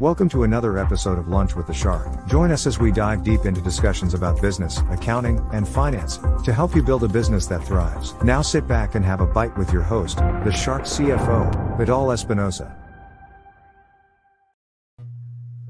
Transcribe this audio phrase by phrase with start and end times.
[0.00, 2.08] Welcome to another episode of Lunch with the Shark.
[2.26, 6.74] Join us as we dive deep into discussions about business, accounting, and finance to help
[6.74, 8.12] you build a business that thrives.
[8.20, 12.76] Now sit back and have a bite with your host, the Shark CFO, Vidal Espinosa.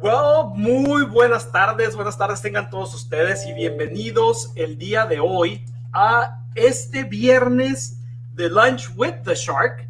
[0.00, 5.66] Well, muy buenas tardes, buenas tardes tengan todos ustedes y bienvenidos el día de hoy
[5.92, 8.00] a este viernes
[8.32, 9.86] de Lunch with the Shark.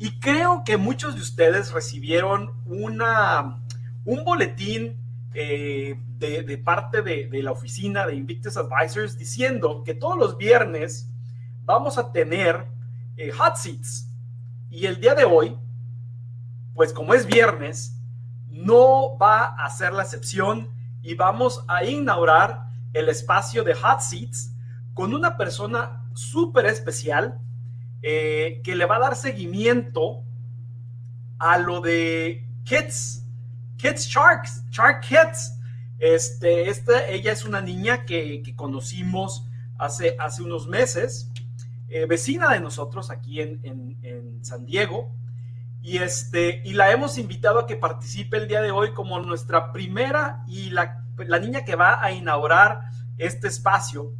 [0.00, 3.60] Y creo que muchos de ustedes recibieron una,
[4.08, 4.96] un boletín
[5.34, 11.10] eh, de, parte de, la oficina de Invictus Advisors diciendo que todos los viernes
[11.66, 12.68] vamos a tener
[13.18, 14.08] eh, hot seats.
[14.70, 15.58] Y el día de hoy,
[16.74, 18.00] pues como es viernes,
[18.48, 20.70] no va a ser la excepción
[21.02, 22.64] y vamos a inaugurar
[22.94, 24.54] el espacio de hot seats
[24.94, 27.38] con una persona súper especial
[28.00, 30.24] eh, que le va a dar seguimiento
[31.38, 33.27] a lo de Kids,
[33.78, 35.54] Kids Sharks, Shark Kids.
[35.98, 39.46] Este, esta, ella es una niña que, conocimos
[39.78, 41.30] hace, unos meses,
[41.88, 43.60] eh, vecina de nosotros aquí en,
[44.02, 45.10] en, San Diego.
[45.80, 49.72] Y, este, y la hemos invitado a que participe el día de hoy como nuestra
[49.72, 54.12] primera y la, la niña que va a inaugurar este espacio.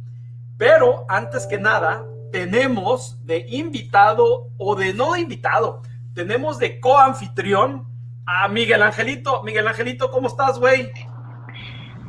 [0.57, 5.81] Pero antes que nada, tenemos de invitado o de no invitado,
[6.13, 7.88] tenemos de coanfitrión
[8.31, 9.41] a Miguel Angelito.
[9.43, 10.91] Miguel Angelito, ¿cómo estás, güey?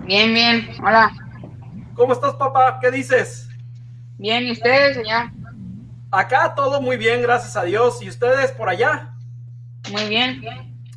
[0.04, 1.10] Bien, bien, hola.
[1.94, 2.78] ¿Cómo estás, papá?
[2.78, 3.48] ¿Qué dices?
[4.18, 5.32] Bien, ¿y ustedes allá?
[6.10, 8.02] Acá todo muy bien, gracias a Dios.
[8.02, 9.14] ¿Y ustedes por allá?
[9.90, 10.42] Muy bien.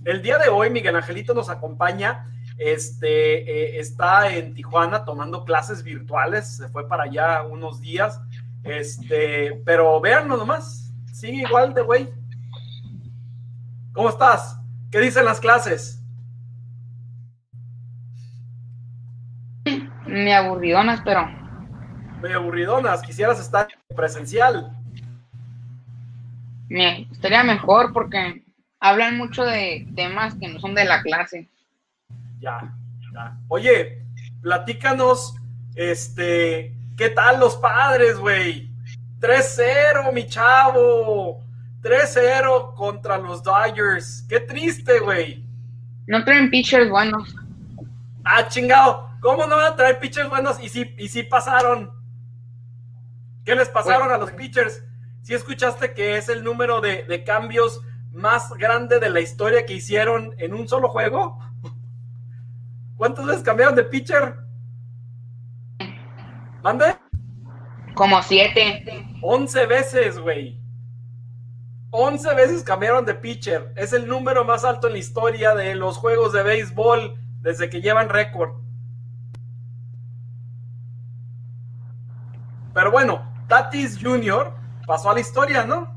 [0.04, 2.28] El día de hoy Miguel Angelito nos acompaña.
[2.58, 6.58] Este eh, está en Tijuana tomando clases virtuales.
[6.58, 8.20] Se fue para allá unos días.
[8.64, 12.10] Este, pero véanlo nomás, sigue igual de güey.
[13.94, 14.63] ¿Cómo estás?
[14.94, 16.00] ¿Qué dicen las clases?
[20.06, 21.28] Me aburridonas, pero.
[22.22, 24.72] Me aburridonas, quisieras estar presencial.
[26.70, 28.44] Me estaría mejor porque
[28.80, 31.50] hablan mucho de temas que no son de la clase.
[32.40, 32.72] Ya,
[33.12, 33.36] ya.
[33.48, 34.06] Oye,
[34.44, 35.34] platícanos,
[35.74, 38.70] este, ¿Qué tal los padres, güey?
[39.20, 41.44] 3-0, mi chavo.
[41.84, 44.26] 3-0 contra los Dodgers.
[44.30, 45.46] Qué triste, güey.
[46.08, 47.36] No traen pitchers buenos.
[48.24, 49.10] Ah, chingado.
[49.20, 50.62] ¿Cómo no van a traer pitchers buenos?
[50.64, 51.92] Y sí, y sí pasaron.
[53.46, 54.84] ¿Qué les pasaron a los pitchers?
[55.22, 57.82] ¿Sí escuchaste que es el número de, de cambios
[58.14, 61.38] más grande de la historia que hicieron en un solo juego?
[62.98, 64.38] ¿Cuántas veces cambiaron de pitcher?
[66.64, 66.96] ¿Mande?
[67.94, 69.06] Como siete.
[69.22, 70.63] Once veces, güey.
[71.96, 73.72] Once veces cambiaron de pitcher.
[73.76, 77.82] Es el número más alto en la historia de los juegos de béisbol desde que
[77.82, 78.56] llevan récord.
[82.74, 84.52] Pero bueno, Tatis Jr.
[84.88, 85.96] pasó a la historia, ¿no?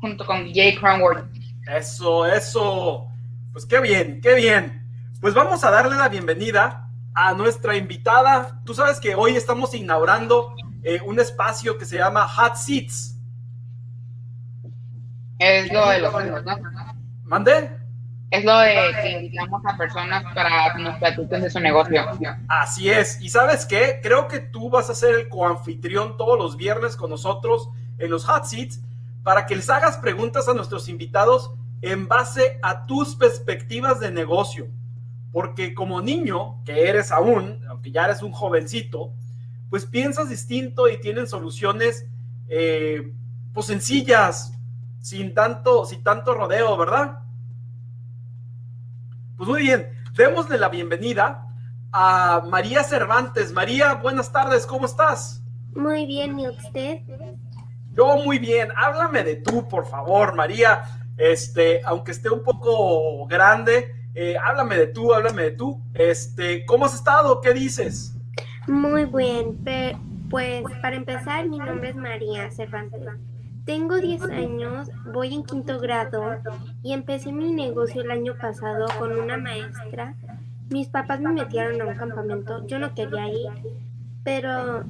[0.00, 1.26] Junto con Jay Cronworth.
[1.66, 3.08] Eso, eso.
[3.50, 4.88] Pues qué bien, qué bien.
[5.20, 8.62] Pues vamos a darle la bienvenida a nuestra invitada.
[8.64, 13.16] Tú sabes que hoy estamos inaugurando eh, un espacio que se llama Hot Seats.
[15.38, 16.12] Es lo de los
[16.44, 16.56] ¿no?
[17.24, 17.70] ¿Mande?
[18.30, 22.02] Es lo de que invitamos a personas para que nos platiquen de su negocio.
[22.48, 23.20] Así es.
[23.20, 24.00] ¿Y sabes qué?
[24.02, 28.24] Creo que tú vas a ser el coanfitrión todos los viernes con nosotros en los
[28.24, 28.80] Hot Seats
[29.22, 34.68] para que les hagas preguntas a nuestros invitados en base a tus perspectivas de negocio
[35.32, 39.14] porque como niño que eres aún, aunque ya eres un jovencito,
[39.72, 42.04] pues piensas distinto y tienen soluciones
[42.50, 43.10] eh,
[43.54, 44.52] pues sencillas,
[45.00, 47.20] sin tanto, sin tanto rodeo, ¿verdad?
[49.38, 51.48] Pues muy bien, démosle la bienvenida
[51.90, 53.50] a María Cervantes.
[53.54, 55.42] María, buenas tardes, ¿cómo estás?
[55.74, 57.00] Muy bien, ¿y usted?
[57.94, 60.82] Yo muy bien, háblame de tú, por favor, María.
[61.16, 65.82] Este, aunque esté un poco grande, eh, háblame de tú, háblame de tú.
[65.94, 67.40] Este, ¿cómo has estado?
[67.40, 68.11] ¿Qué dices?
[68.68, 69.58] Muy bien,
[70.30, 73.00] pues para empezar, mi nombre es María Cervantes.
[73.64, 76.36] Tengo 10 años, voy en quinto grado
[76.82, 80.14] y empecé mi negocio el año pasado con una maestra.
[80.70, 83.50] Mis papás me metieron a un campamento, yo no quería ir,
[84.22, 84.84] pero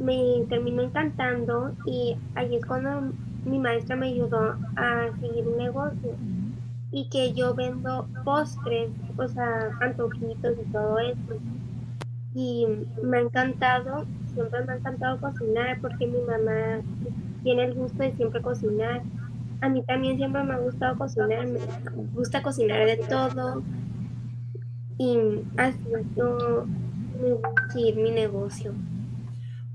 [0.00, 3.12] me terminó encantando y ahí es cuando
[3.44, 6.16] mi maestra me ayudó a seguir un negocio
[6.90, 11.38] y que yo vendo postres, o sea, antojitos y todo eso.
[12.34, 12.66] Y
[13.02, 16.80] me ha encantado, siempre me ha encantado cocinar porque mi mamá
[17.42, 19.02] tiene el gusto de siempre cocinar.
[19.60, 21.58] a mí también siempre me ha gustado cocinar, me
[22.14, 23.62] gusta cocinar de todo
[24.98, 25.42] y me
[27.34, 28.72] gusta seguir mi negocio.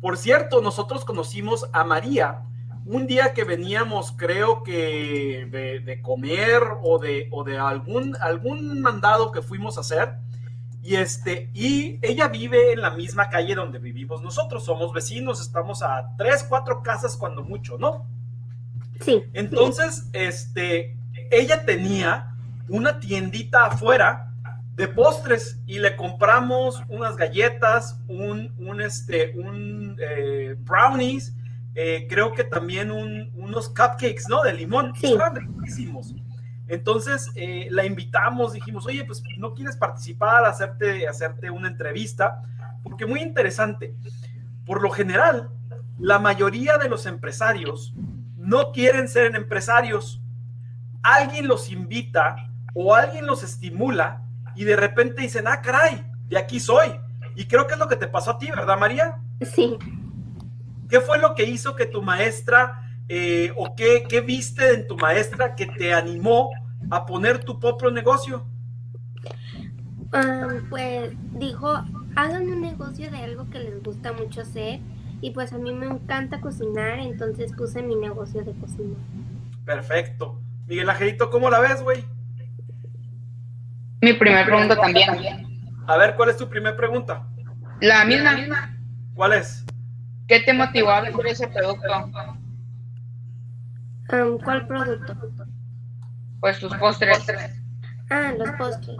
[0.01, 2.43] Por cierto, nosotros conocimos a María
[2.87, 8.81] un día que veníamos, creo que de, de comer o de, o de algún, algún
[8.81, 10.15] mandado que fuimos a hacer.
[10.87, 14.63] Y, este, y ella vive en la misma calle donde vivimos nosotros.
[14.63, 18.05] Somos vecinos, estamos a tres, cuatro casas cuando mucho, ¿no?
[19.01, 19.21] Sí.
[19.33, 20.95] Entonces, este,
[21.29, 22.33] ella tenía
[22.69, 24.31] una tiendita afuera
[24.75, 31.35] de postres y le compramos unas galletas, un, un este, un eh, brownies,
[31.75, 34.41] eh, creo que también un- unos cupcakes, ¿no?
[34.41, 34.93] De limón.
[34.95, 35.07] Sí.
[35.07, 36.15] Estaban riquísimos.
[36.67, 42.43] Entonces eh, la invitamos, dijimos, oye, pues no quieres participar, hacerte, hacerte una entrevista,
[42.83, 43.95] porque muy interesante.
[44.65, 45.49] Por lo general,
[45.97, 47.93] la mayoría de los empresarios
[48.35, 50.21] no quieren ser empresarios.
[51.01, 54.23] Alguien los invita o alguien los estimula
[54.55, 56.99] y de repente dicen, ah, caray, de aquí soy.
[57.35, 59.19] Y creo que es lo que te pasó a ti, ¿verdad, María?
[59.41, 59.77] Sí.
[60.89, 64.97] ¿Qué fue lo que hizo que tu maestra eh, o qué, qué viste en tu
[64.97, 66.49] maestra que te animó
[66.89, 68.45] a poner tu propio negocio?
[70.13, 71.69] Ah, pues dijo,
[72.15, 74.79] hagan un negocio de algo que les gusta mucho hacer
[75.21, 78.95] y pues a mí me encanta cocinar, entonces puse mi negocio de cocina.
[79.65, 80.39] Perfecto.
[80.67, 82.05] Miguel Angelito, ¿cómo la ves, güey?
[84.01, 85.09] Mi primera pregunta también.
[85.87, 87.25] A ver, ¿cuál es tu primera pregunta?
[87.81, 88.75] La misma.
[89.13, 89.65] ¿Cuál es?
[90.27, 92.36] ¿Qué te motivó a vender ese producto?
[94.07, 95.15] ¿Cuál producto?
[96.39, 97.25] Pues tus postres.
[98.09, 98.97] Ah, los postres.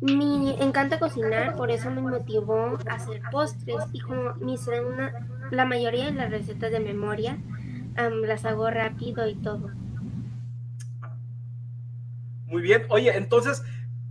[0.00, 5.12] Me encanta cocinar, por eso me motivó a hacer postres y como me sé una,
[5.50, 7.38] la mayoría de las recetas de memoria,
[7.96, 9.70] las hago rápido y todo.
[12.46, 12.84] Muy bien.
[12.90, 13.62] Oye, entonces,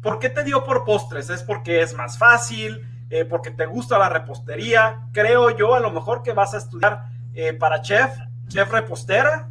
[0.01, 1.29] ¿por qué te dio por postres?
[1.29, 2.81] ¿Es porque es más fácil?
[3.09, 5.07] Eh, ¿Porque te gusta la repostería?
[5.11, 7.05] Creo yo a lo mejor que vas a estudiar
[7.35, 8.17] eh, para chef,
[8.47, 9.47] chef repostera.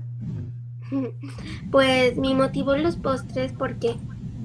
[1.71, 3.97] Pues me motivó los postres porque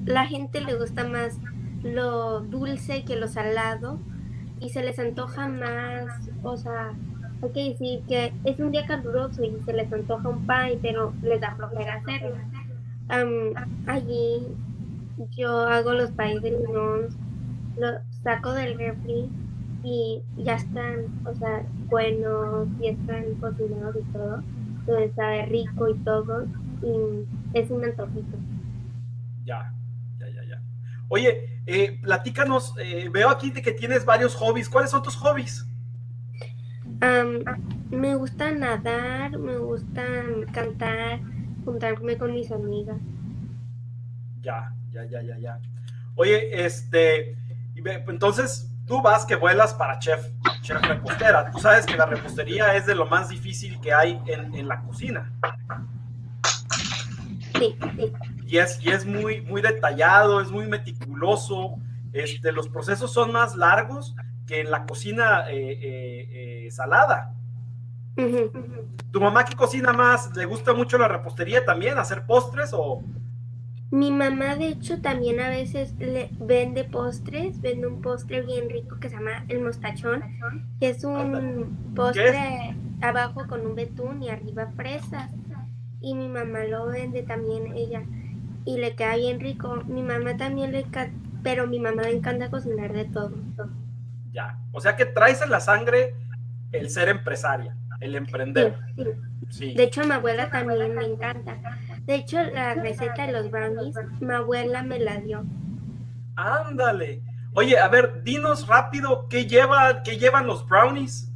[0.06, 1.38] la gente le gusta más
[1.82, 3.98] lo dulce que lo salado
[4.60, 6.06] y se les antoja más,
[6.42, 6.92] o sea,
[7.42, 11.12] hay que decir que es un día caluroso y se les antoja un pie, pero
[11.22, 12.36] les da flojera hacerlo.
[13.08, 13.54] Am,
[13.86, 14.48] allí
[15.36, 17.08] yo hago los pies de limón,
[17.76, 19.28] los saco del refri
[19.84, 24.42] y ya están, o sea, buenos y están cocinados y todo
[24.88, 26.46] donde sabe rico y todo,
[26.82, 28.36] y es un antojito.
[29.44, 29.72] Ya,
[30.18, 30.62] ya, ya, ya.
[31.08, 34.68] Oye, eh, platícanos, eh, veo aquí de que tienes varios hobbies.
[34.68, 35.66] ¿Cuáles son tus hobbies?
[37.00, 37.44] Am,
[37.90, 40.02] me gusta nadar, me gusta
[40.52, 41.20] cantar,
[41.64, 42.98] juntarme con mis amigas.
[44.42, 45.60] Ya, ya, ya, ya, ya.
[46.16, 47.36] Oye, este,
[47.74, 50.26] ve- entonces tú vas que vuelas para chef,
[50.62, 51.50] chef repostera.
[51.50, 54.80] Tú sabes que la repostería es de lo más difícil que hay en, en la
[54.80, 55.30] cocina.
[57.58, 58.12] Sí, sí,
[58.46, 61.76] Y es, y es muy, muy detallado, es muy meticuloso.
[62.12, 67.34] Este, los procesos son más largos que en la cocina eh, eh, eh, salada.
[69.12, 70.34] ¿Tu mamá qué cocina más?
[70.34, 71.98] ¿Le gusta mucho la repostería también?
[71.98, 73.02] ¿Hacer postres o...?
[73.90, 78.98] Mi mamá, de hecho, también a veces le vende postres, vende un postre bien rico
[79.00, 80.22] que se llama el mostachón,
[80.78, 85.32] que es un postre abajo con un betún y arriba fresas.
[86.00, 88.02] Y mi mamá lo vende también ella
[88.64, 89.82] y le queda bien rico.
[89.86, 93.34] Mi mamá también le encanta, pero mi mamá le encanta cocinar de todo.
[94.32, 94.58] Ya.
[94.72, 96.14] O sea que traes en la sangre
[96.72, 98.76] el ser empresaria, el Sí, emprender.
[98.94, 99.04] sí.
[99.50, 99.74] Sí.
[99.74, 101.56] De hecho, a mi abuela también le encanta.
[102.08, 105.44] De hecho, la receta de los brownies, mi abuela me la dio.
[106.36, 107.22] Ándale.
[107.52, 111.30] Oye, a ver, dinos rápido qué lleva, qué llevan los brownies.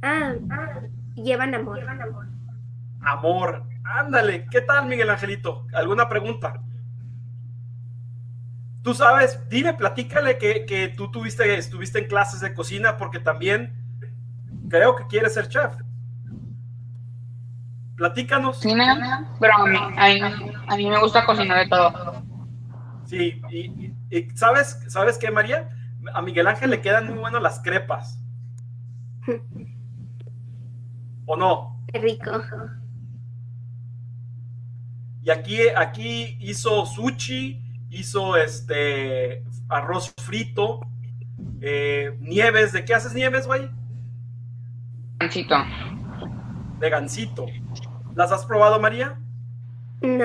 [0.00, 0.34] Ah,
[1.16, 1.80] llevan amor.
[3.00, 3.64] Amor.
[3.82, 4.46] Ándale.
[4.52, 5.66] ¿Qué tal, Miguel Angelito?
[5.74, 6.62] ¿Alguna pregunta?
[8.84, 13.72] Tú sabes, dime, platícale que, que tú tuviste, estuviste en clases de cocina porque también
[14.68, 15.74] creo que quieres ser chef.
[17.98, 18.60] Platícanos.
[18.60, 18.72] Sí,
[19.40, 22.22] pero a mí, a, mí, a mí me gusta cocinar de todo.
[23.06, 23.92] Sí, y,
[24.36, 25.68] ¿sabes, ¿sabes qué, María?
[26.14, 28.22] A Miguel Ángel le quedan muy buenas las crepas.
[31.26, 31.82] ¿O no?
[31.92, 32.30] Qué rico.
[35.22, 40.80] Y aquí, aquí hizo sushi, hizo este arroz frito,
[41.60, 42.72] eh, nieves.
[42.72, 43.68] ¿De qué haces nieves, güey?
[45.18, 45.56] Pancito.
[46.78, 47.46] De gansito.
[48.18, 49.16] ¿Las has probado, María?
[50.00, 50.24] No.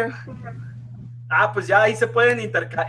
[1.30, 2.40] Ah, pues ya ahí se pueden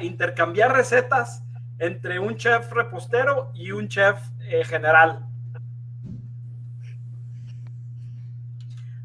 [0.01, 1.43] intercambiar recetas
[1.79, 4.19] entre un chef repostero y un chef
[4.49, 5.27] eh, general.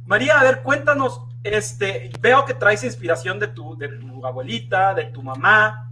[0.06, 5.04] María, a ver, cuéntanos, este, veo que traes inspiración de tu, de tu abuelita, de
[5.08, 5.92] tu mamá.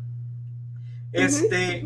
[1.11, 1.85] Este,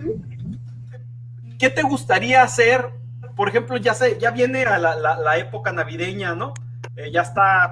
[1.58, 2.88] ¿qué te gustaría hacer?
[3.36, 6.54] Por ejemplo, ya se, ya viene a la, época navideña, ¿no?
[6.96, 7.72] Eh, ya está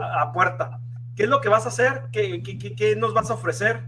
[0.00, 0.80] a, puerta.
[1.16, 2.04] ¿Qué es lo que vas a hacer?
[2.12, 3.84] ¿Qué, qué nos vas a ofrecer?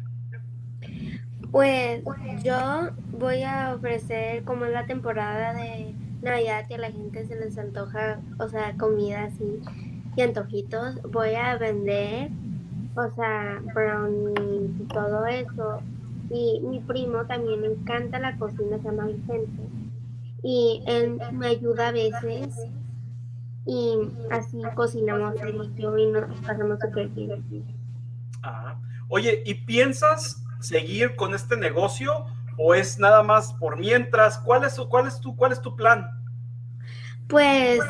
[1.50, 2.02] Pues
[2.42, 7.36] yo voy a ofrecer, como es la temporada de Navidad y a la gente se
[7.36, 9.62] les antoja, o sea, comidas y,
[10.16, 12.30] y antojitos, voy a vender,
[12.94, 15.80] o sea, brownies y todo eso.
[16.30, 19.62] Y mi primo también le encanta la cocina, se llama Vicente.
[20.42, 22.54] Y él me ayuda a veces
[23.66, 23.98] y
[24.30, 27.44] así cocinamos y yo y nos pasamos súper bien.
[28.42, 28.78] Ah.
[29.08, 34.38] Oye, ¿y piensas seguir con este negocio o es nada más por mientras?
[34.38, 36.10] ¿Cuál es, cuál es, tu, cuál es tu plan?
[37.28, 37.80] Pues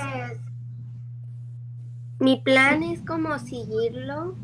[2.19, 4.35] mi plan es como seguirlo,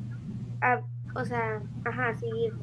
[1.15, 2.61] o sea, ajá, seguirlo.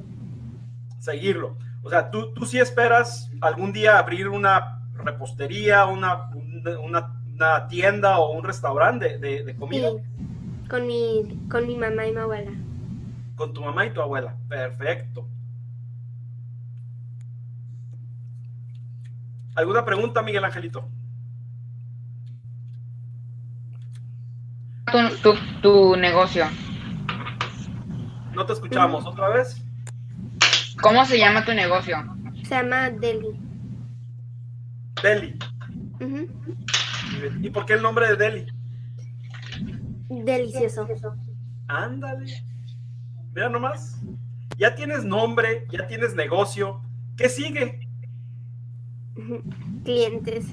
[1.00, 1.58] Seguirlo.
[1.82, 6.30] O sea, ¿tú, tú sí esperas algún día abrir una repostería, una,
[6.84, 7.19] una,
[7.70, 9.90] tienda o un restaurante de, de, comida?
[10.70, 12.52] con mi, con mi mamá y mi abuela.
[13.36, 14.36] Con tu mamá y tu abuela.
[14.48, 15.28] Perfecto.
[19.56, 20.88] ¿Alguna pregunta, Miguel Angelito?
[25.62, 26.46] Tu, negocio.
[28.34, 29.62] No te escuchamos, ¿otra vez?
[30.82, 31.98] ¿Cómo se llama tu negocio?
[32.44, 33.38] Se llama Deli.
[35.04, 35.38] Deli.
[37.42, 38.46] ¿Y por qué el nombre de Deli?
[40.10, 40.88] Delicioso.
[41.68, 42.44] Ándale.
[43.34, 44.00] Mira nomás.
[44.58, 46.82] Ya tienes nombre, ya tienes negocio.
[47.16, 47.88] ¿Qué sigue?
[49.84, 50.48] Clientes.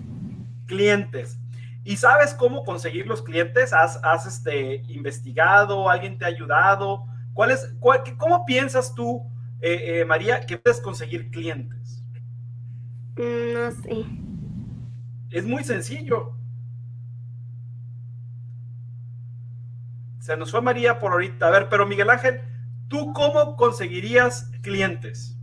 [0.67, 1.39] Clientes.
[1.85, 3.73] ¿Y sabes cómo conseguir los clientes?
[3.73, 5.89] ¿Has, este, investigado?
[5.89, 7.07] ¿Alguien te ha ayudado?
[7.33, 7.75] ¿Cuál es,
[8.19, 9.23] ¿Cómo piensas tú,
[9.61, 12.03] eh, eh, María, que puedes conseguir clientes?
[13.17, 14.05] No sé.
[15.31, 16.36] Es muy sencillo.
[20.27, 21.47] Se nos fue María por ahorita.
[21.47, 22.41] A ver, pero Miguel Ángel,
[22.89, 25.39] ¿tú cómo conseguirías clientes?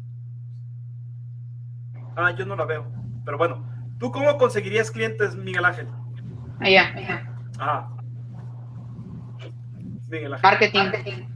[2.18, 2.92] Ah, yo no la veo.
[3.24, 3.66] Pero bueno,
[3.98, 5.88] ¿tú cómo conseguirías clientes, Miguel Ángel?
[6.60, 6.94] Allá.
[6.98, 7.34] allá.
[7.60, 7.88] Ah.
[10.10, 10.50] Miguel Ángel.
[10.52, 11.30] Marketing.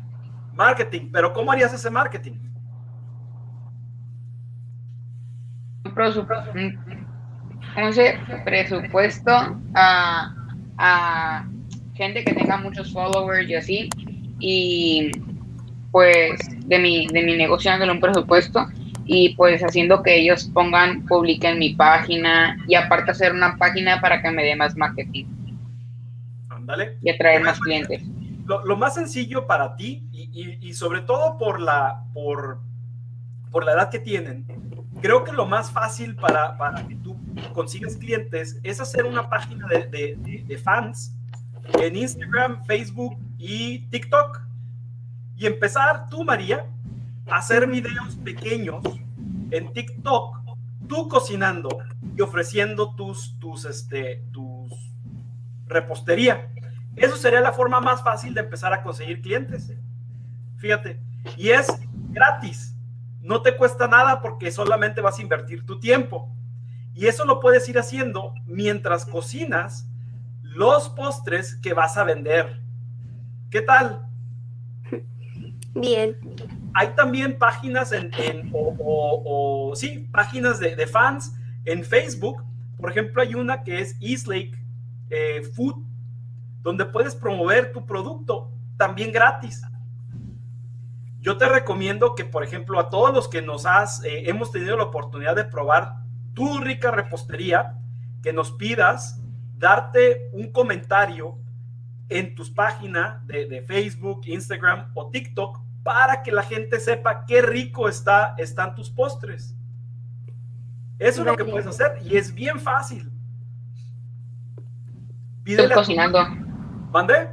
[0.54, 2.34] Marketing, pero ¿cómo harías ese marketing?
[5.86, 6.52] Un presupuesto,
[8.44, 9.32] presupuesto
[9.74, 10.36] a,
[10.78, 11.48] a
[11.98, 13.90] gente que tenga muchos followers y así.
[14.40, 15.12] Y
[15.92, 18.68] pues de mi, de mi negocio dándole un presupuesto
[19.06, 24.22] y pues haciendo que ellos pongan, publiquen mi página y aparte hacer una página para
[24.22, 25.26] que me dé más marketing.
[26.50, 26.98] Ándale.
[27.02, 28.04] Y atraer más clientes.
[28.46, 32.60] Lo, más sencillo para ti y, sobre todo por la, por,
[33.52, 34.46] por la edad que tienen,
[35.02, 37.18] creo que lo más fácil para, para que tú
[37.54, 41.17] consigas clientes es hacer una página de, de, de fans
[41.74, 44.42] en Instagram, Facebook y TikTok.
[45.36, 46.66] Y empezar tú, María,
[47.30, 48.84] hacer videos pequeños
[49.52, 50.38] en TikTok,
[50.88, 51.70] tú cocinando
[52.16, 54.72] y ofreciendo tus, tus, este, tus
[55.68, 56.50] repostería.
[56.96, 59.72] Eso sería la forma más fácil de empezar a conseguir clientes.
[60.58, 61.00] Fíjate,
[61.36, 61.68] y es
[62.10, 62.76] gratis.
[63.22, 66.30] No te cuesta nada porque solamente vas a invertir tu tiempo.
[66.94, 69.88] Y eso lo puedes ir haciendo mientras cocinas
[70.58, 72.62] los postres que vas a vender.
[73.50, 74.02] ¿Qué tal?
[75.74, 76.18] Bien
[76.80, 78.12] hay también páginas en,
[78.54, 81.36] o, sí, páginas de, fans
[81.66, 82.44] en Facebook.
[82.80, 84.56] Por ejemplo, hay una que es Eastlake
[85.10, 85.84] eh, Food,
[86.62, 89.64] donde puedes promover tu producto también gratis.
[91.20, 94.78] Yo te recomiendo que, por ejemplo, a todos los que nos has, eh, hemos tenido
[94.78, 96.04] la oportunidad de probar
[96.36, 97.80] tu rica repostería,
[98.22, 99.20] que nos pidas
[99.58, 101.38] darte un comentario
[102.10, 107.42] en tus páginas de, de Facebook, Instagram o TikTok para que la gente sepa qué
[107.42, 109.56] rico está, están tus postres.
[111.00, 113.10] Eso es lo que puedes hacer y es bien fácil.
[115.46, 116.28] Estoy cocinando.
[116.92, 117.30] ¿Mande?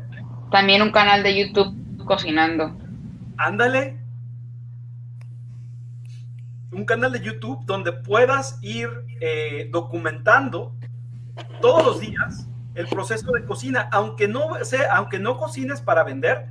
[0.51, 2.77] También un canal de YouTube cocinando.
[3.37, 3.99] Ándale.
[6.71, 8.89] Un canal de YouTube donde puedas ir
[9.21, 10.77] eh, documentando
[11.61, 14.41] todos los días el proceso de cocina, aunque no
[14.91, 16.49] aunque no cocines para vender,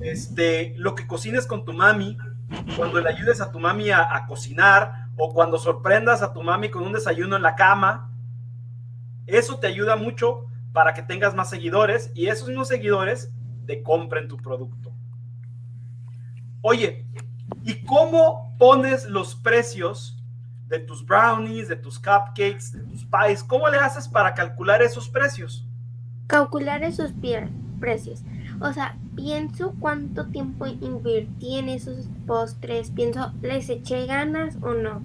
[0.00, 2.18] este, lo que cocines con tu mami,
[2.76, 6.70] cuando le ayudes a tu mami a, a cocinar o cuando sorprendas a tu mami
[6.70, 8.10] con un desayuno en la cama.
[9.26, 13.32] Eso te ayuda mucho para que tengas más seguidores y esos mismos seguidores
[13.66, 14.92] te compren tu producto.
[16.62, 17.06] Oye,
[17.62, 20.19] ¿y cómo pones los precios
[20.70, 23.44] de tus brownies, de tus cupcakes, de tus pies?
[23.44, 25.66] ¿Cómo le haces para calcular esos precios?
[26.28, 27.12] Calcular esos
[27.80, 28.22] precios.
[28.60, 35.02] O sea, pienso cuánto tiempo invertí en esos postres, pienso, ¿les eché ganas o no?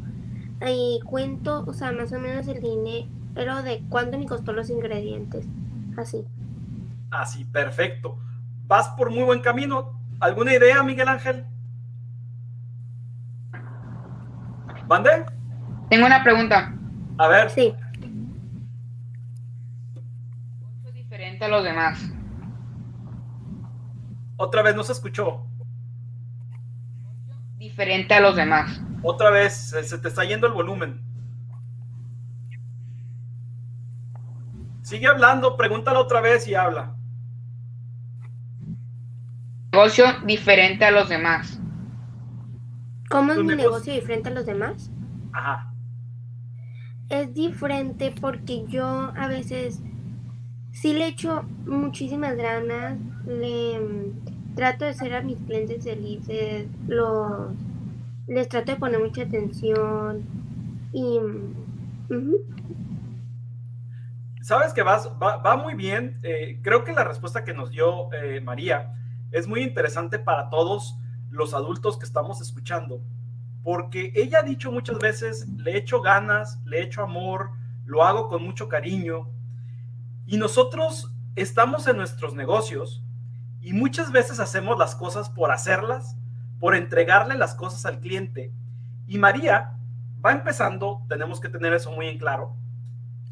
[0.66, 5.46] Y cuento, o sea, más o menos el dinero de cuánto me costó los ingredientes.
[5.98, 6.26] Así.
[7.10, 8.20] Así, perfecto.
[8.68, 10.00] Vas por muy buen camino.
[10.20, 11.46] ¿Alguna idea, Miguel Ángel?
[14.88, 15.26] ¿Mande?
[15.90, 16.74] Tengo una pregunta.
[17.18, 17.50] A ver.
[17.50, 17.74] Sí.
[20.86, 22.00] Es diferente a los demás.
[24.38, 25.46] Otra vez no se escuchó.
[27.58, 28.82] Diferente a los demás.
[29.02, 31.02] Otra vez, se, se te está yendo el volumen.
[34.82, 36.96] Sigue hablando, pregúntalo otra vez y habla.
[39.72, 41.60] Negocio diferente a los demás.
[43.10, 44.92] ¿Cómo es mi negocio- negocio diferente a los demás?
[45.34, 45.72] Ajá.
[47.10, 49.82] Es diferente porque yo a veces
[50.72, 57.52] sí le echo muchísimas ganas, le mm, trato de hacer a mis clientes felices, los,
[58.28, 60.24] les trato de poner mucha atención
[60.94, 62.34] y mm,
[64.46, 66.20] Sabes que vas, va, va muy bien.
[66.22, 68.94] Eh, creo que la respuesta que nos dio eh, María
[69.32, 71.00] es muy interesante para todos
[71.32, 73.02] los adultos que estamos escuchando,
[73.66, 77.50] porque ella ha dicho muchas veces, le echo ganas, le echo amor,
[77.88, 79.28] lo hago con mucho cariño,
[80.28, 83.04] y nosotros estamos en nuestros negocios
[83.62, 86.16] y muchas veces hacemos las cosas por hacerlas,
[86.60, 88.54] por entregarle las cosas al cliente.
[89.08, 89.74] Y María
[90.24, 92.56] va empezando, tenemos que tener eso muy en claro,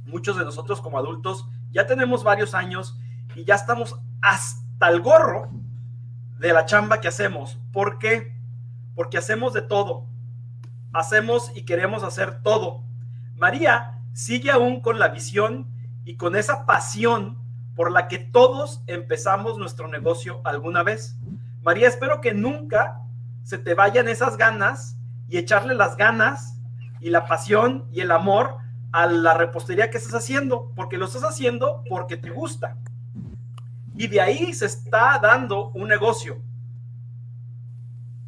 [0.03, 2.99] muchos de nosotros como adultos ya tenemos varios años
[3.35, 5.51] y ya estamos hasta el gorro
[6.39, 7.59] de la chamba que hacemos.
[7.71, 8.35] ¿Por qué?
[8.95, 10.11] Porque hacemos de todo.
[10.93, 12.83] Hacemos y queremos hacer todo.
[13.35, 15.67] María sigue aún con la visión
[16.05, 17.37] y con esa pasión
[17.75, 21.17] por la que todos empezamos nuestro negocio alguna vez.
[21.63, 23.01] María, espero que nunca
[23.43, 26.59] se te vayan esas ganas y echarle las ganas
[26.99, 28.57] y la pasión y el amor
[28.91, 32.77] a la repostería que estás haciendo, porque lo estás haciendo porque te gusta.
[33.95, 36.41] Y de ahí se está dando un negocio.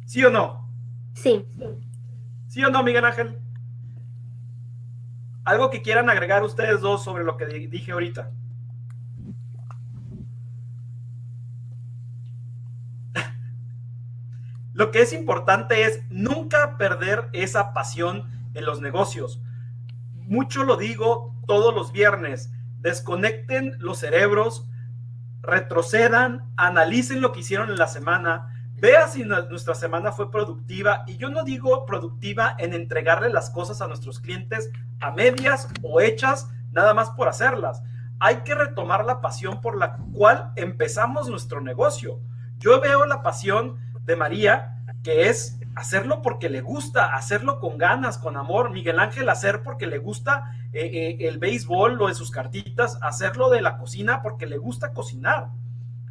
[0.04, 0.68] ¿Sí o no?
[1.14, 1.46] sí.
[2.56, 3.38] ¿Sí o no, Miguel Ángel?
[5.44, 8.30] Algo que quieran agregar ustedes dos sobre lo que di- dije ahorita.
[14.72, 19.42] Lo que es importante es nunca perder esa pasión en los negocios.
[20.14, 22.50] Mucho lo digo todos los viernes.
[22.80, 24.66] Desconecten los cerebros,
[25.42, 31.04] retrocedan, analicen lo que hicieron en la semana, vea si nu- nuestra semana fue productiva.
[31.06, 36.00] Y yo no digo productiva en entregarle las cosas a nuestros clientes a medias o
[36.00, 37.82] hechas nada más por hacerlas.
[38.18, 42.20] Hay que retomar la pasión por la cual empezamos nuestro negocio.
[42.58, 48.16] Yo veo la pasión de María, que es hacerlo porque le gusta, hacerlo con ganas,
[48.16, 48.70] con amor.
[48.70, 53.50] Miguel Ángel, hacer porque le gusta eh, eh, el béisbol, lo de sus cartitas, hacerlo
[53.50, 55.48] de la cocina porque le gusta cocinar.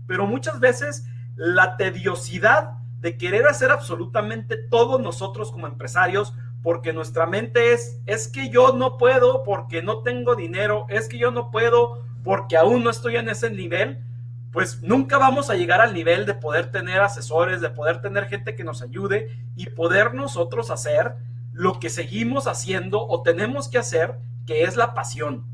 [0.08, 7.28] Pero muchas veces la tediosidad de querer hacer absolutamente todo nosotros como empresarios, porque nuestra
[7.28, 11.52] mente es, es que yo no puedo porque no tengo dinero, es que yo no
[11.52, 14.04] puedo porque aún no estoy en ese nivel,
[14.52, 18.56] pues nunca vamos a llegar al nivel de poder tener asesores, de poder tener gente
[18.56, 21.16] que nos ayude y poder nosotros hacer
[21.52, 24.18] lo que seguimos haciendo o tenemos que hacer,
[24.48, 25.46] que es la pasión.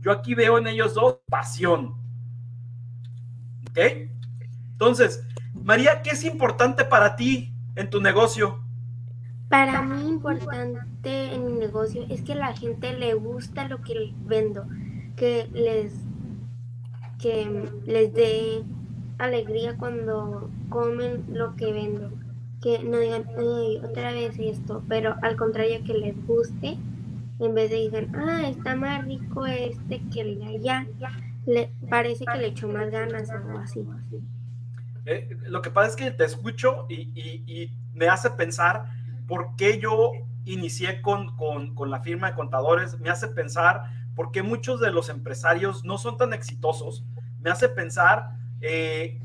[0.00, 1.94] Yo aquí veo en ellos dos pasión.
[3.70, 4.09] ¿Ok?
[4.80, 5.22] Entonces,
[5.62, 8.60] María, ¿qué es importante para ti en tu negocio?
[9.50, 14.64] Para mí importante en mi negocio es que la gente le gusta lo que vendo,
[15.16, 15.92] que les
[17.18, 18.62] que les dé
[19.18, 22.10] alegría cuando comen lo que vendo,
[22.62, 26.78] que no digan, "Ay, otra vez esto, pero al contrario que les guste,
[27.38, 30.86] en vez de digan, ah, está más rico este que el de allá,
[31.44, 33.86] le parece que le echó más ganas o algo así.
[35.10, 38.84] Eh, lo que pasa es que te escucho y, me hace pensar
[39.26, 40.12] por qué yo
[40.44, 43.82] inicié con, con- la firma de contadores, me hace pensar
[44.14, 47.04] por qué muchos de los empresarios no son tan exitosos,
[47.40, 49.20] me hace pensar eh,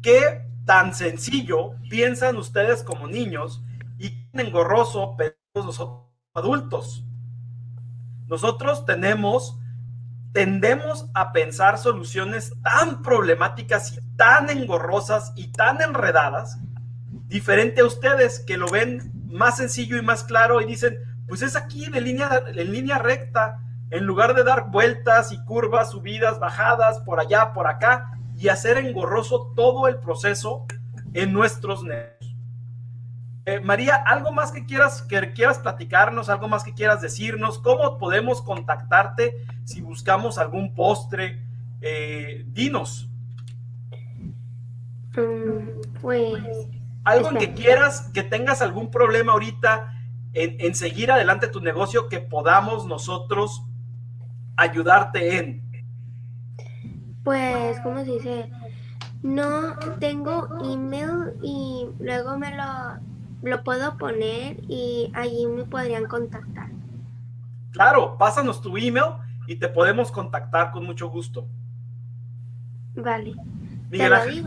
[0.00, 3.62] qué tan sencillo piensan ustedes como niños
[3.98, 7.04] y engorroso pensamos nosotros adultos.
[8.28, 9.58] Nosotros tenemos,
[10.32, 16.58] tendemos a pensar soluciones tan problemáticas y tan engorrosas y tan enredadas,
[17.26, 21.56] diferente a ustedes que lo ven más sencillo y más claro y dicen, pues es
[21.56, 23.60] aquí de línea, en línea recta,
[23.90, 28.78] en lugar de dar vueltas y curvas, subidas, bajadas, por allá, por acá, y hacer
[28.78, 30.66] engorroso todo el proceso
[31.14, 32.36] en nuestros negocios.
[33.48, 37.58] Eh, María, ¿algo más que quieras, que quieras platicarnos, algo más que quieras decirnos?
[37.58, 41.42] ¿Cómo podemos contactarte si buscamos algún postre?
[41.80, 43.08] Eh, dinos.
[45.16, 46.44] Mm, pues...
[47.04, 49.94] Algo en que quieras, que tengas algún problema ahorita
[50.34, 53.64] en, en seguir adelante tu negocio, que podamos nosotros
[54.58, 55.86] ayudarte en.
[57.24, 58.50] Pues, ¿cómo se dice?
[59.22, 63.00] No tengo email y luego me lo,
[63.42, 66.70] lo puedo poner y allí me podrían contactar.
[67.72, 69.14] Claro, pásanos tu email
[69.46, 71.46] y te podemos contactar con mucho gusto.
[72.94, 73.34] Vale.
[73.90, 74.46] Miguel Ángel,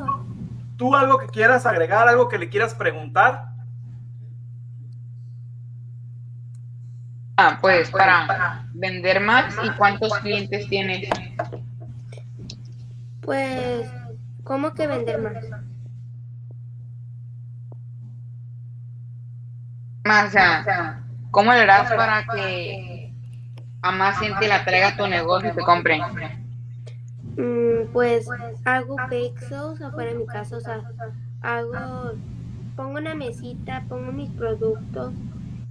[0.78, 3.52] ¿tú algo que quieras agregar, algo que le quieras preguntar?
[7.38, 11.10] Ah, pues para vender más y cuántos clientes tienes.
[13.22, 13.90] Pues,
[14.44, 15.61] ¿cómo que vender más?
[20.12, 23.14] Más, o sea, ¿cómo le harás para que
[23.82, 26.02] a más gente la traiga tu negocio y te compren?
[27.38, 28.28] Mm, pues
[28.66, 30.82] hago pixels afuera de mi casa, o sea,
[31.42, 32.12] hago,
[32.76, 35.14] pongo una mesita, pongo mis productos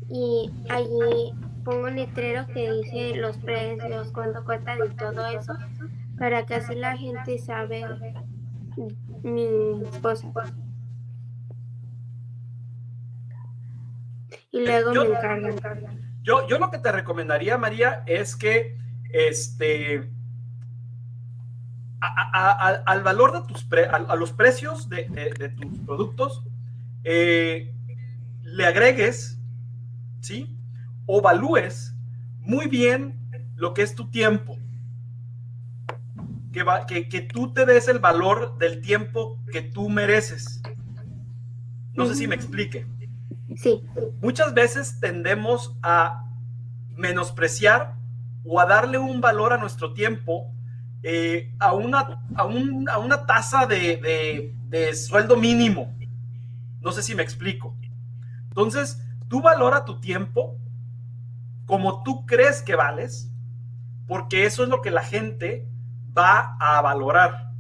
[0.08, 5.52] y allí pongo un letrero que dice los precios, cuánto cuesta y todo eso
[6.18, 7.84] para que así la gente sabe
[9.22, 10.32] mi esposa.
[14.52, 16.20] Y luego me encargan.
[16.22, 18.76] Yo, yo lo que te recomendaría, María, es que
[19.10, 20.10] este
[22.00, 26.42] al valor de tus a, los precios de, tus productos
[27.04, 27.74] eh,
[28.42, 29.38] le agregues,
[30.20, 30.56] ¿sí?
[31.04, 31.94] O valúes
[32.38, 33.18] muy bien
[33.56, 34.56] lo que es tu tiempo
[36.52, 40.60] que, que, tú te des el valor del tiempo que tú mereces.
[41.94, 42.86] No sé si me explique.
[43.56, 43.82] Sí.
[44.20, 46.24] Muchas veces tendemos a
[46.96, 47.94] menospreciar
[48.44, 50.52] o a darle un valor a nuestro tiempo
[51.02, 52.44] eh, a, una, a,
[52.98, 55.94] una tasa de, de, sueldo mínimo.
[56.80, 57.74] No sé si me explico.
[58.48, 60.58] Entonces, tú valora tu tiempo
[61.64, 63.30] como tú crees que vales,
[64.06, 65.68] porque eso es lo que la gente
[66.16, 67.52] va a valorar.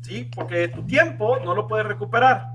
[0.00, 0.28] ¿Sí?
[0.34, 2.49] Porque tu tiempo no lo puedes recuperar.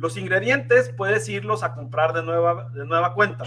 [0.00, 3.44] Los ingredientes puedes irlos a comprar de nueva, de nueva cuenta.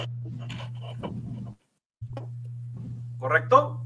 [3.17, 3.83] ¿Correcto?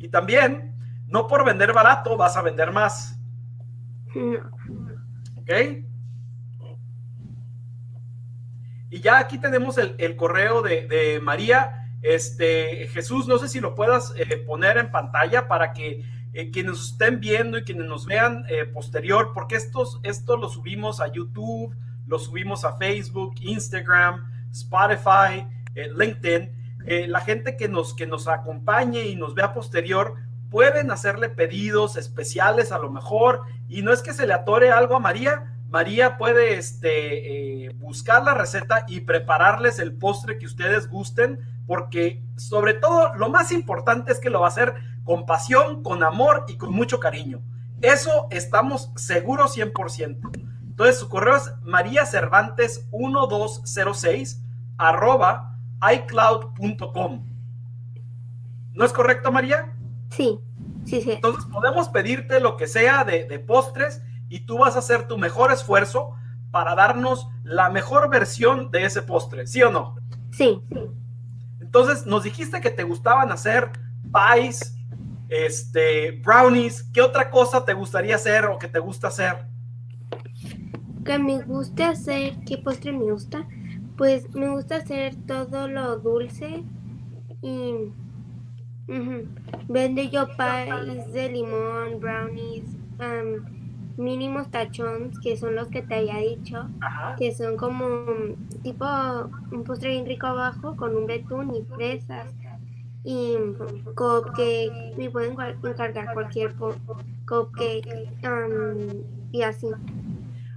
[0.00, 0.74] Y también,
[1.06, 3.16] no por vender barato vas a vender más.
[5.36, 5.50] ¿Ok?
[8.90, 13.76] Y ya aquí tenemos el, correo de, de María este, Jesús, no sé si lo
[13.76, 18.44] puedas eh, poner en pantalla para que eh, quienes estén viendo y quienes nos vean
[18.48, 21.74] eh, posterior, porque estos, esto lo subimos a YouTube,
[22.06, 26.50] lo subimos a Facebook, Instagram, Spotify, LinkedIn.
[27.08, 30.14] la gente que nos, que nos acompañe y nos vea posterior
[30.50, 34.96] pueden hacerle pedidos especiales a lo mejor y no es que se le atore algo
[34.96, 41.38] a María, María puede este, buscar la receta y prepararles el postre que ustedes gusten
[41.66, 46.02] porque sobre todo lo más importante es que lo va a hacer con pasión, con
[46.02, 47.42] amor y con mucho cariño.
[47.80, 50.18] Eso estamos seguros 100%.
[50.62, 54.42] Entonces su correo es mariacervantes1206
[54.78, 55.56] arroba
[55.92, 57.26] icloud.com.
[58.72, 59.72] ¿No es correcto, María?
[60.10, 60.40] Sí,
[60.84, 61.12] sí, sí.
[61.12, 65.16] Entonces podemos pedirte lo que sea de, de postres y tú vas a hacer tu
[65.18, 66.16] mejor esfuerzo
[66.50, 69.96] para darnos la mejor versión de ese postre, ¿sí o no?
[70.30, 70.62] Sí.
[71.60, 73.72] Entonces, nos dijiste que te gustaban hacer
[74.12, 74.76] pies,
[75.28, 76.84] este, brownies.
[76.94, 79.46] ¿Qué otra cosa te gustaría hacer o que te gusta hacer?
[81.04, 83.44] Que me gusta hacer, ¿qué postre me gusta?
[83.96, 86.62] Pues me gusta hacer todo lo dulce
[87.42, 87.92] y
[89.68, 92.64] vende yo pies de limón, brownies,
[94.00, 96.68] mínimos tachones, que son los que te había dicho,
[97.18, 98.06] que son como
[98.62, 98.86] tipo
[99.52, 102.26] un postre bien rico abajo con un betún y fresas.
[103.04, 103.36] y
[103.94, 106.54] cupcake, me pueden encargar cualquier
[107.26, 109.68] cupcake um, y así.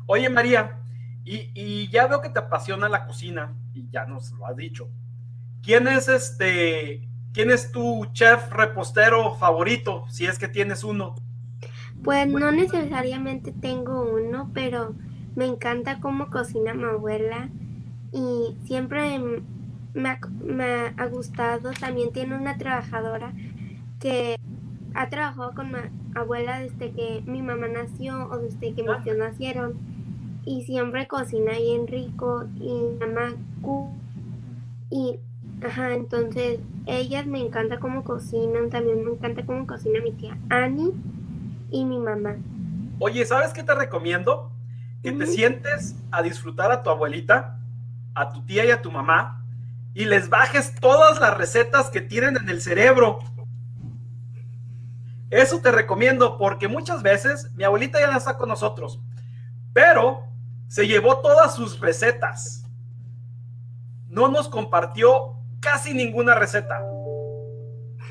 [0.07, 0.79] Oye María,
[1.23, 4.89] y, y, ya veo que te apasiona la cocina y ya nos lo has dicho.
[5.61, 11.15] ¿Quién es este, quién es tu chef repostero favorito, si es que tienes uno?
[12.03, 14.93] Pues no necesariamente tengo uno, pero
[15.35, 17.49] me encanta cómo cocina mi abuela
[18.11, 19.19] y siempre
[19.93, 20.09] me
[20.97, 21.71] ha, gustado.
[21.79, 23.33] También tiene una trabajadora
[23.99, 24.37] que
[24.93, 25.77] ha trabajado con mi
[26.13, 29.73] abuela desde que mi mamá nació o desde que mis tíos nacieron.
[30.45, 33.33] Y siempre cocina bien rico y mamá
[34.89, 35.19] y
[35.65, 40.91] ajá entonces ellas me encanta cómo cocinan también me encanta cómo cocina mi tía Annie
[41.73, 42.37] y mi mamá.
[42.99, 44.51] Oye, ¿sabes qué te recomiendo?
[45.01, 47.59] Que te sientes a disfrutar a tu abuelita,
[48.13, 49.43] a tu tía y a tu mamá
[49.93, 53.19] y les bajes todas las recetas que tienen en el cerebro.
[55.29, 59.01] Eso te recomiendo porque muchas veces mi abuelita ya no está con nosotros,
[59.73, 60.23] pero
[60.67, 62.65] se llevó todas sus recetas.
[64.07, 66.83] No nos compartió casi ninguna receta.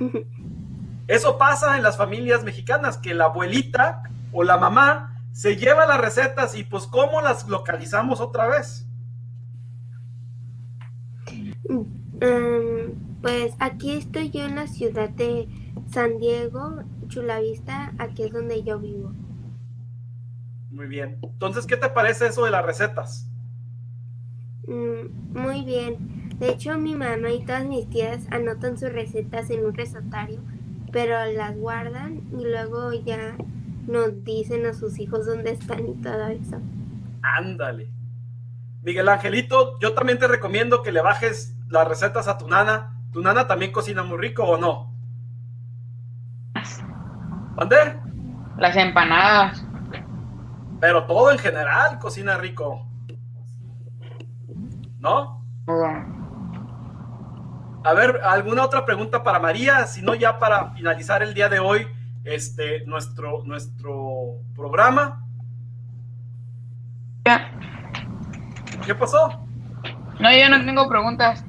[1.08, 6.00] Eso pasa en las familias mexicanas, que la abuelita o la mamá se lleva las
[6.00, 8.86] recetas y pues ¿cómo las localizamos otra vez?
[11.68, 15.48] Mm, pues aquí estoy yo en la ciudad de
[15.90, 19.12] San Diego, Chulavista, aquí es donde yo vivo.
[20.70, 21.18] Muy bien.
[21.22, 23.28] Entonces, ¿qué te parece eso de las recetas?
[24.66, 26.38] Mm, muy bien.
[26.38, 30.40] De hecho, mi mamá y todas mis tías anotan sus recetas en un recetario
[30.92, 33.36] pero las guardan y luego ya
[33.86, 36.60] nos dicen a sus hijos dónde están y todo eso.
[37.22, 37.90] Ándale.
[38.82, 42.96] Miguel Angelito, yo también te recomiendo que le bajes las recetas a tu nana.
[43.12, 44.92] ¿Tu nana también cocina muy rico o no?
[47.56, 47.98] ¿Dónde?
[48.58, 49.64] Las empanadas.
[50.80, 52.86] Pero todo en general cocina rico.
[54.98, 55.44] ¿No?
[57.84, 59.86] A ver, ¿alguna otra pregunta para María?
[59.86, 61.88] Si no, ya para finalizar el día de hoy,
[62.24, 65.26] este, nuestro, nuestro programa.
[68.86, 69.46] ¿Qué pasó?
[70.20, 71.44] No, yo no tengo preguntas.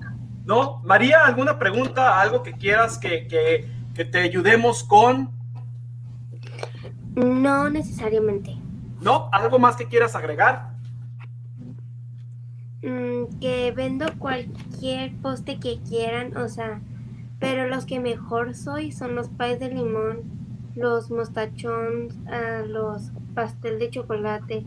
[0.46, 0.82] ¿No?
[0.84, 2.20] María, ¿alguna pregunta?
[2.20, 5.32] ¿Algo que quieras que, que te ayudemos con?
[7.16, 8.58] No necesariamente.
[9.02, 9.30] ¿No?
[9.32, 10.73] ¿Algo más que quieras agregar?
[12.84, 16.82] Mm, que vendo cualquier poste que quieran, o sea,
[17.40, 20.24] pero los que mejor soy son los pies de limón,
[20.76, 24.66] los mostachones, ah, los pastel de chocolate,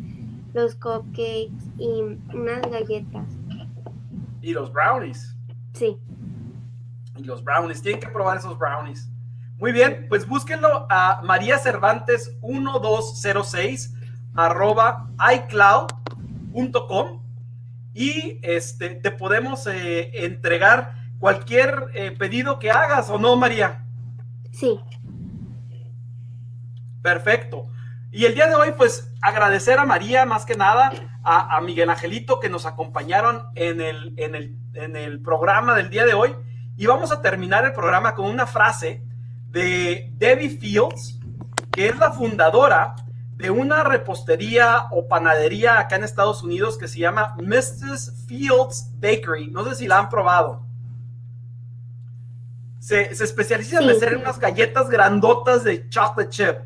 [0.54, 2.00] los cupcakes y
[2.34, 3.28] unas galletas.
[4.40, 5.36] ¿Y los brownies?
[5.74, 5.98] Sí.
[7.18, 9.10] Y los brownies, tienen que probar esos brownies.
[9.58, 13.92] Muy bien, pues búsquenlo a María Cervantes 1206
[14.34, 17.25] arroba iCloud.com
[17.96, 23.86] y este, te podemos eh, entregar cualquier eh, pedido que hagas o no, María.
[24.52, 24.78] Sí.
[27.00, 27.64] Perfecto.
[28.12, 30.92] Y el día de hoy, pues agradecer a María más que nada,
[31.24, 36.04] a, Miguel Angelito que nos acompañaron en el, en, el, en el programa del día
[36.04, 36.36] de hoy.
[36.76, 39.02] Y vamos a terminar el programa con una frase
[39.48, 41.18] de Debbie Fields,
[41.72, 42.94] que es la fundadora
[43.36, 48.24] de una repostería o panadería acá en Estados Unidos que se llama Mrs.
[48.26, 49.48] Fields Bakery.
[49.48, 50.64] No sé si la han probado.
[52.78, 56.56] Se, se especializa en hacer unas galletas grandotas de chocolate chip.